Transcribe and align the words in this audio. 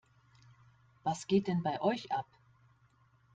Was 1.03 1.27
geht 1.27 1.45
denn 1.45 1.61
bei 1.61 1.79
euch 1.79 2.11
ab? 2.11 2.25